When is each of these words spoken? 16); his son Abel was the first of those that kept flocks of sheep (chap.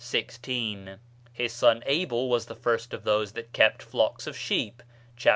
16); 0.03 0.97
his 1.31 1.53
son 1.53 1.83
Abel 1.85 2.27
was 2.27 2.47
the 2.47 2.55
first 2.55 2.91
of 2.91 3.03
those 3.03 3.33
that 3.33 3.53
kept 3.53 3.83
flocks 3.83 4.25
of 4.25 4.35
sheep 4.35 4.81
(chap. 5.15 5.29